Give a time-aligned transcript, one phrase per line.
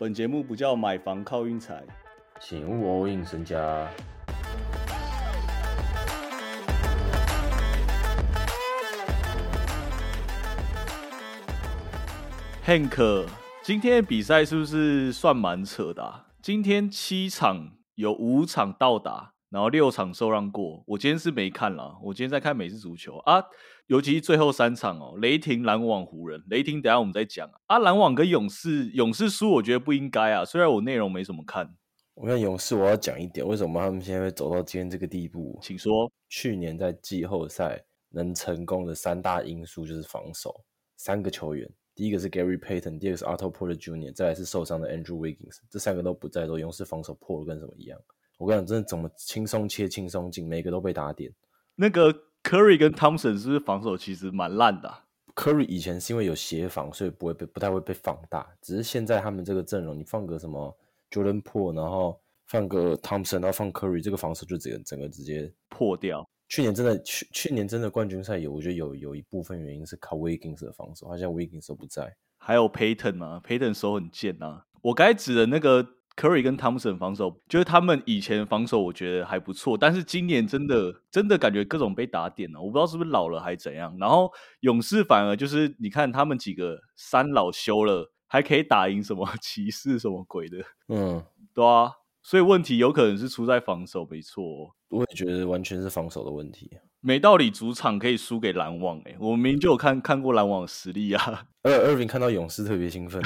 [0.00, 1.82] 本节目不叫买房靠运财，
[2.38, 3.90] 请勿 all in 身家。
[12.64, 13.26] Hank，
[13.64, 16.26] 今天的比赛是不是算蛮扯的、啊？
[16.40, 20.84] 今天七场有五场到达，然后六场受让过。
[20.86, 23.42] 我今天是没看了，我今天在看美式足球啊，
[23.88, 26.44] 尤其是最后三场哦，雷霆、篮网、湖人。
[26.50, 27.58] 雷霆等下我们再讲啊。
[27.66, 31.74] 啊，篮网跟勇士，勇士输我觉得不应该啊，虽然我内容没什么看，
[32.14, 35.58] 我看勇士，我要讲一点，为什么他们现在会走到今天这个地步？
[35.62, 36.12] 请说。
[36.28, 40.54] 去年在季后赛能成功的三大因素就是防守，
[40.98, 47.98] 三个球员，第一个是 Gary Payton，第二个是 Otto Porter Jr.，再来是受伤的 Andrew Wiggins，这三个都不在，都勇士防守破了跟什么一样。
[48.36, 51.32] 我跟你讲，真的怎么轻松切轻松进，每个都被打点。
[51.74, 52.14] 那个
[52.48, 58.54] Curry 跟 Thompson 是不是防守其实蛮烂的啊、Curry 以前是因为有协防，所以不会被不太会被放大。
[58.62, 60.74] 只是现在他们这个阵容，你放个什么
[61.10, 66.26] Jordan Po，然后放个 Thompson，然后放 Curry，这个防守就整个整个直接破掉。
[66.48, 72.16] 去年真的去去年真的冠军赛有，我觉得有有一部分原因是靠 Wiggins 的防守，他现在 Wiggins 都不在。
[72.38, 74.64] 还有 Payton 啊，Payton 手很贱啊。
[74.80, 75.86] 我该指的那个
[76.18, 83.96] Curry 跟 Thompson 防守，就是他们以前防守我觉得还不错，但是今年真的真的感觉各种被打点了，我不知道是不是老了还怎样。
[84.00, 84.28] 然后
[84.60, 91.92] 勇士反而就是你看他们几个三老休了，还可以打赢什么骑士什么鬼的，嗯，对啊。
[92.20, 96.68] 所以问题有可能是出在防守，没错哦、我也觉得完全是防守的问题。
[97.00, 101.46] 没道理主场可以输给篮网诶、我明明就有看看过篮网的实力啊。
[101.62, 103.22] 而 Irving 看到勇士特别兴奋，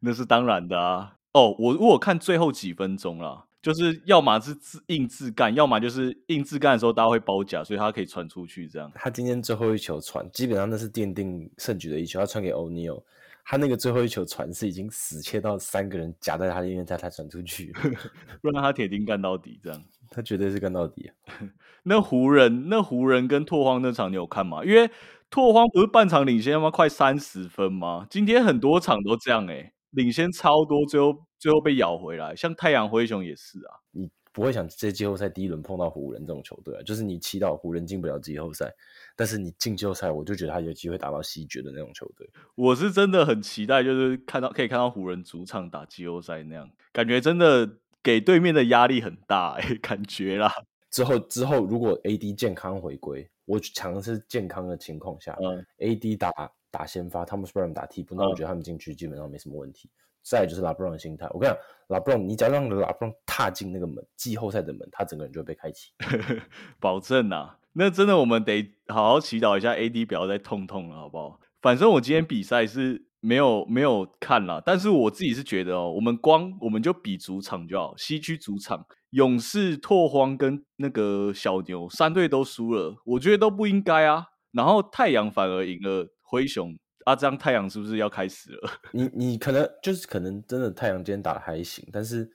[0.00, 1.14] 那是当然的啊。
[1.34, 8.90] 哦，我我有看最后几分钟啦，就是要么是自硬自干，要么就是硬自干的时候大家会包夹，所以他可以传出去这样。
[8.94, 13.02] 他今天最后一球传，基本上那是奠定胜局的一球，他传给 O'Neal。
[13.46, 17.74] 他那个最后一球传是已经死切到三个人夹在他的面，才才传出去，
[18.40, 19.84] 不然他铁定干到底这样。
[20.10, 21.34] 他绝对是干到底、啊。
[21.82, 24.64] 那湖人，那湖人跟拓荒那场你有看吗？
[24.64, 24.88] 因为
[25.28, 26.70] 拓荒不是半场领先吗？
[26.70, 28.06] 快三十分吗？
[28.08, 32.34] 今天很多场都这样诶、领先超多，最后最后被咬回来。
[32.36, 33.80] 像太阳灰熊也是啊。
[33.92, 38.68] 你不会想在季后赛第一轮碰到湖人这种球队啊，就是你祈祷湖人进不了季后赛，
[39.14, 42.28] 但是你进季后赛，我就觉得他有机会打到西决的那种球队。
[42.56, 50.52] 我是真的很期待，就是看到可以看到湖人主场打季后赛那样，感觉真的给对面的压力很大哎、 感觉啦。
[50.90, 56.32] 之后之后，如果 AD 健康回归，我强的是健康的情况下、嗯 a d 打
[56.74, 59.88] 打先发，Thomas Brown 打替补，那我嗯觉得他们进去基本上没什么问题。
[60.24, 65.92] 再来就是拉布朗的心态，我跟你讲，拉布朗，你只要让拉布朗踏进那个门，季后赛的门，他整个人就会被开启。
[66.80, 71.38] 保证啊，那真的我们得好好祈祷一下，AD 不要再痛痛了，好不好？
[71.62, 84.28] 反正我今天比赛是没有没有看了，但是我自己是觉得哦，我们光我们就比主场就好，西区主场，勇士、拓荒跟那个小牛三队都输了，我觉得都不应该啊。
[84.52, 88.70] 然后太阳反而赢了灰熊，啊，这样太阳是不是要开始了？
[88.92, 92.28] 你你可能就是可能真的太阳今天打的还行，但是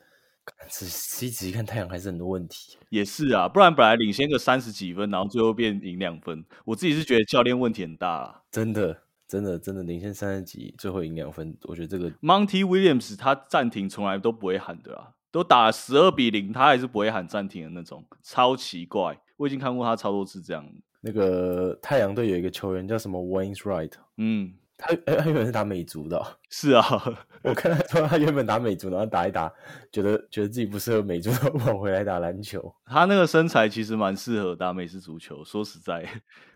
[0.67, 2.77] 仔细仔细看太阳还是很多问题。
[2.89, 8.41] 也是啊，不然本来领先个三十几分，然后最后变赢两分，我自己是觉得教练问题很大啊。
[8.51, 19.19] 真的，真的，真的领先三十几，最后赢两分，我觉得这个 Monty Williams 他暂停从来都不会喊的啊，都打十二比零，他还是不会喊暂停的那种，超奇怪。
[19.38, 20.66] 我已经看过他超多次这样。
[21.01, 26.83] 那个太阳队有一个球员叫什么 Wayne Wright，嗯，他哎他原本是打美足的哦、是啊，
[27.43, 29.51] 我看他说他原本打美足，然后打一打，
[29.91, 32.73] 觉得觉得自己不适合美足，跑回来打篮球。
[32.85, 35.43] 他那个身材其实蛮适合打美式足球。
[35.45, 36.05] 说实在，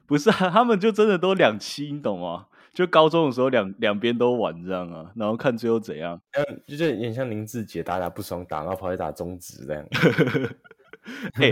[0.06, 2.48] 不是啊，他们就真的都两栖，你懂吗？
[2.74, 6.20] 就高中的时候两两边都玩这样啊，然后看最后怎样。
[6.34, 9.86] 像就是有点像林志杰打打不爽打，然后跑去打中职这样。
[11.36, 11.52] 哎、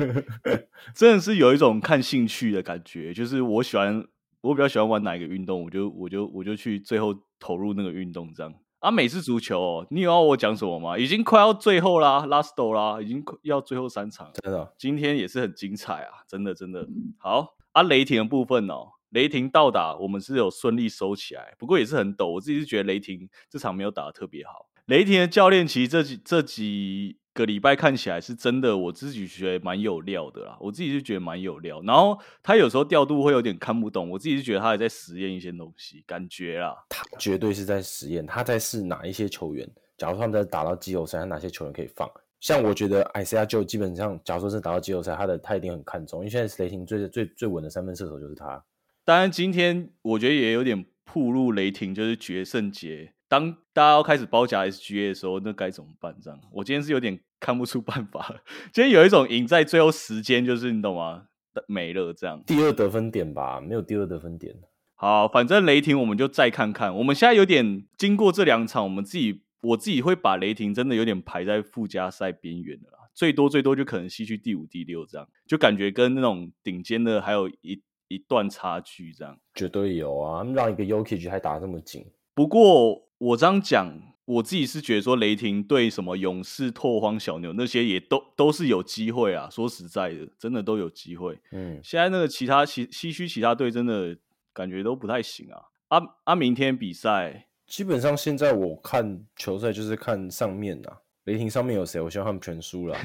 [0.93, 4.05] 真的是有一种看兴趣的感觉，就是我喜欢，
[4.41, 8.53] 我比较喜欢玩哪一个运动，我就我就我就去最后投入那个运动这样。
[8.79, 10.97] 啊，美式足球哦，你有要我讲什么吗？
[10.97, 16.87] 已经快要最后啦，last 啦，已经快要最后三场了，真的哦、今天也是很精彩啊，真的真的
[17.19, 17.83] 好啊。
[17.83, 22.31] 雷霆的部分哦，雷霆到达我们是有顺利收起来，不过也是很抖。
[22.31, 24.67] 我自己是觉得雷霆这场没有打得特别好。
[24.87, 30.57] 雷霆的教练其实这几这几个礼拜看起来是真的，我自己觉得蛮有料的啦。
[30.59, 36.75] 我自己是觉得蛮有料，然后他有时候调度会有点看不懂，我自己是觉得他还在实验一些东西，感觉啦。
[36.89, 39.69] 他绝对是在实验，他在试哪一些球员。
[39.97, 42.09] 假如说他们在打到季后赛，他哪些球员可以放？
[42.39, 48.63] 像我觉得艾斯亚就基本上，假如说是打到季后赛，他的他一定很看重，因为现在雷霆最最最稳的三分射手就是他。
[49.05, 56.13] 当然，今天我觉得也有点暴露雷霆，就是决胜节当大家要开始包夹 SGA 的时候，那该怎么办？
[56.21, 58.41] 这样，我今天是有点 看不出办法。
[58.73, 61.27] 今天有一种赢在最后时间，就是你懂吗？
[61.65, 62.43] 没了这样。
[62.45, 64.53] 第二得分点吧，没有第二得分点。
[64.95, 66.93] 好，反正雷霆我们就再看看。
[66.93, 72.97] 我们现在有点经过这两场，我们自己我自己会把雷霆真的有点排在附加赛边缘的啦。
[73.13, 79.39] 最多最多就可能西区第五、第六这样，就感觉跟那种顶尖的还有一一段差距这样。
[79.53, 82.05] 绝对有啊，他们让一个 Yokich 还打这么紧。
[82.33, 89.47] 不过我这样讲，我自己是觉得说雷霆对什么勇士、拓荒、小牛那些也都都是有机会啊。
[89.47, 91.39] 说实在的，真的都有机会。
[91.51, 94.17] 嗯，现在那个其他西西区其他队真的
[94.51, 95.61] 感觉都不太行啊。
[95.89, 100.97] 啊啊，明天比赛基本上现在我看球赛就是看上面啊。
[101.25, 102.01] 雷霆上面有谁？
[102.01, 102.97] 我希望他们全输了。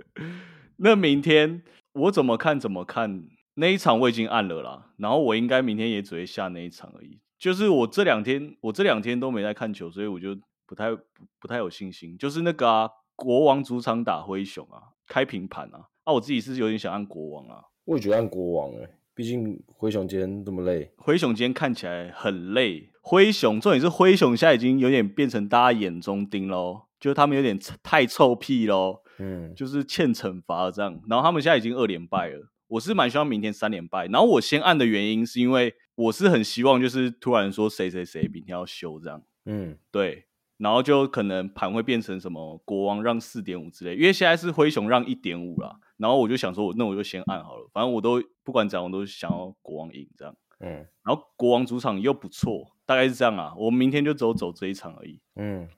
[0.78, 1.62] 那明天
[1.92, 3.24] 我怎么看怎么看
[3.56, 7.20] 那一场我已经按了啦，然后我应该明天也只会下那一场而已。
[7.42, 10.28] 就是我这两天我这两天都没在看球，所以我就
[10.64, 10.94] 不太
[11.40, 12.16] 不太有信心。
[12.16, 17.64] 就是那个啊，国王主场打灰熊啊，开平盘啊，啊，我自己是有点想按国王啊。
[17.84, 22.88] 我也觉得按国王哎，毕竟灰熊今天这么累，灰熊今天看起来很累。
[23.00, 26.82] 灰熊重点是灰熊现在已经有点变成大家眼中钉喽。
[27.00, 31.00] 就是他们有点太臭屁喽，嗯，就是欠惩罚这样。
[31.08, 34.06] 然后他们现在已经二连败了，我是蛮希望明天三连败。
[34.06, 40.26] 然后我先按的原因是因为我是很希望就是突然说谁谁谁明天要休这样，嗯，对。
[40.56, 45.76] 然后就可能盘会变成什么国王让四点五之类，因为现在是灰熊让一点五啦。
[45.96, 50.86] 然后我就想说，那我就先按好了，反正我都不管怎样，我都想要国王赢这样，嗯。
[51.02, 53.52] 然后国王主场又不错，大概是这样啊。
[53.56, 55.68] 我明天就走走这一场而已，嗯。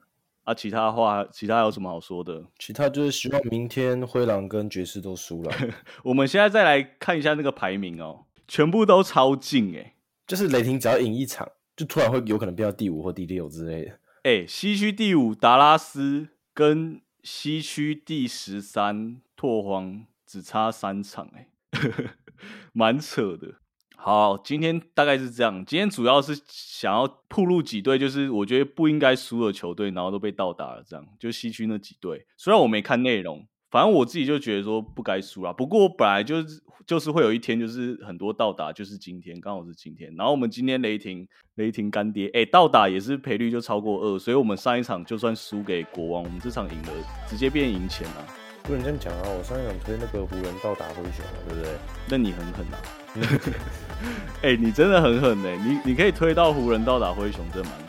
[0.45, 2.45] 啊，其他话，其他有什么好说的？
[2.59, 5.53] 其他就是希望明天灰狼跟爵士都输了。
[6.05, 9.95] 我们现在再来看一下那个排名哦，全部都超近哎，
[10.27, 13.99] 就是雷霆只要赢一场，就突然会有可能变到第五或第六之类的。
[14.25, 21.49] 哎，西区第五达拉斯跟西区第十三拓荒只差三场哎，
[22.73, 23.55] 蛮扯的。
[23.97, 25.65] 好，今天大概是这样。
[25.65, 32.27] 今天主要是想要铺路几队，就是我觉得不应该输的球队，然后都被倒打了，这样就西区那几队。
[32.37, 35.53] 虽然我没看内容，反正我自己就觉得说不该输啊。
[35.53, 40.15] 不过我本来就是就是会有一天，就是很多倒打，就是今天刚好是今天。
[40.17, 46.91] 然后我们今天雷霆雷霆干爹，哎，倒打也是赔率就超过二，所以我们上一场就算输给国王，我们这场赢了，
[47.27, 48.27] 直接变赢钱了。
[48.65, 49.23] 不能这样讲啊！
[49.25, 51.73] 我上一场推那个湖人倒打灰熊了，对不对？
[52.09, 53.04] 那你很狠啊！
[54.43, 55.57] 哎，你真的很狠哎！
[55.57, 57.81] 你你可以推到湖人到打灰熊，这蛮狠。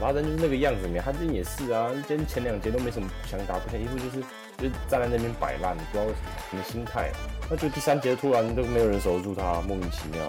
[0.00, 4.20] 巴登就是那个样子，你他今天也是啊，今天前两节都没什么想打，不想一副就是
[4.58, 6.04] 就站在那边摆烂，不知道
[6.50, 7.10] 什么心态。
[7.50, 10.24] 那就第三节突然都没有人守得住他，莫名其妙。